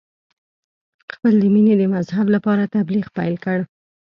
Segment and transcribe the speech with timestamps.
[1.13, 3.57] خپل د مینې د مذهب لپاره تبلیغ پیل کړ.